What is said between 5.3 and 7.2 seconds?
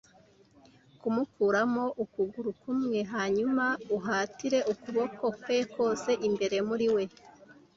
kwe kose imbere muri we.